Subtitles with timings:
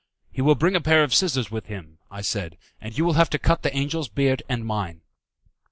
[0.31, 3.29] "He will bring a pair of scissors with him," I said, "and you will have
[3.29, 5.01] to cut the angel's beard and mine."